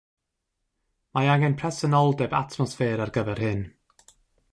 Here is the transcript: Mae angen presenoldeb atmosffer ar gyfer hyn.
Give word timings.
Mae 1.17 1.29
angen 1.33 1.55
presenoldeb 1.59 2.33
atmosffer 2.39 3.05
ar 3.05 3.13
gyfer 3.19 3.43
hyn. 3.45 3.63